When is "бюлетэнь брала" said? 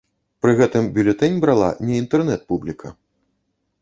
0.95-1.69